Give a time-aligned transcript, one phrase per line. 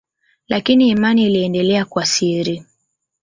[0.47, 2.65] Lakini imani iliendelea kwa siri.